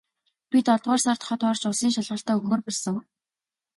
[0.51, 2.95] Би долоодугаар сард хот орж улсын шалгалтаа өгөхөөр болсон.